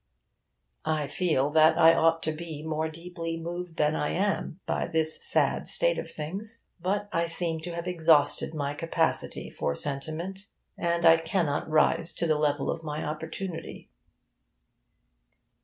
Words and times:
I 0.89 1.05
feel 1.05 1.51
that 1.51 1.77
I 1.77 1.93
ought 1.93 2.23
to 2.23 2.31
be 2.31 2.63
more 2.63 2.89
deeply 2.89 3.37
moved 3.39 3.75
than 3.75 3.95
I 3.95 4.09
am 4.09 4.59
by 4.65 4.87
this 4.87 5.23
sad 5.23 5.67
state 5.67 5.99
of 5.99 6.09
things. 6.09 6.63
But 6.81 7.07
I 7.13 7.27
seem 7.27 7.59
to 7.61 7.75
have 7.75 7.85
exhausted 7.87 8.55
my 8.55 8.73
capacity 8.73 9.51
for 9.51 9.75
sentiment; 9.75 10.47
and 10.75 11.05
I 11.05 11.17
cannot 11.17 11.69
rise 11.69 12.13
to 12.15 12.25
the 12.25 12.39
level 12.39 12.71
of 12.71 12.81
my 12.81 13.03
opportunity. 13.05 13.89